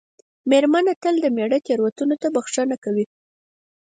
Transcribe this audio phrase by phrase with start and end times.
[0.49, 3.05] مېرمنه تل د مېړه تېروتنو ته بښنه کوي.